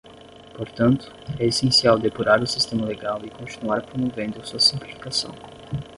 [0.57, 5.29] Portanto, é essencial depurar o sistema legal e continuar promovendo sua simplificação.